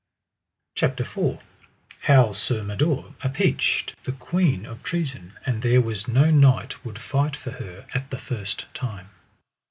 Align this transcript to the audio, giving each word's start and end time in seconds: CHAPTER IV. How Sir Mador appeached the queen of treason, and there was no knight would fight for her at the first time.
CHAPTER 0.73 1.03
IV. 1.03 1.37
How 1.99 2.31
Sir 2.31 2.63
Mador 2.63 3.13
appeached 3.23 3.93
the 4.03 4.11
queen 4.13 4.65
of 4.65 4.81
treason, 4.81 5.33
and 5.45 5.61
there 5.61 5.79
was 5.79 6.07
no 6.07 6.31
knight 6.31 6.83
would 6.83 6.97
fight 6.97 7.35
for 7.35 7.51
her 7.51 7.85
at 7.93 8.09
the 8.09 8.17
first 8.17 8.65
time. 8.73 9.11